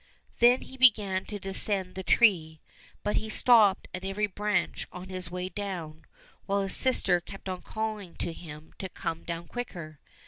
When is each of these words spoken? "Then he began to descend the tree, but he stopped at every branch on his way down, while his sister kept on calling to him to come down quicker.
"Then 0.39 0.61
he 0.63 0.77
began 0.77 1.25
to 1.25 1.37
descend 1.37 1.93
the 1.93 2.01
tree, 2.01 2.59
but 3.03 3.17
he 3.17 3.29
stopped 3.29 3.87
at 3.93 4.03
every 4.03 4.25
branch 4.25 4.87
on 4.91 5.09
his 5.09 5.29
way 5.29 5.47
down, 5.47 6.05
while 6.47 6.63
his 6.63 6.75
sister 6.75 7.19
kept 7.19 7.47
on 7.47 7.61
calling 7.61 8.15
to 8.15 8.33
him 8.33 8.73
to 8.79 8.89
come 8.89 9.23
down 9.23 9.47
quicker. 9.47 9.99